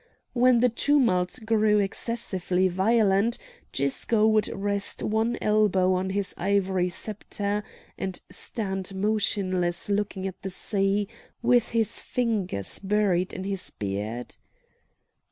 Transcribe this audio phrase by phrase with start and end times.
[0.33, 3.37] When the tumult grew excessively violent
[3.71, 7.63] Gisco would rest one elbow on his ivory sceptre
[7.99, 11.07] and stand motionless looking at the sea
[11.43, 14.37] with his fingers buried in his beard.